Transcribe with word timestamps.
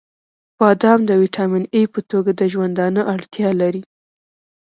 •بادام 0.59 0.99
د 1.09 1.11
ویټامین 1.21 1.63
ای 1.75 1.83
په 1.93 1.99
توګه 2.11 2.31
د 2.35 2.41
ژوندانه 2.53 3.01
اړتیا 3.13 3.49
لري. 3.61 3.81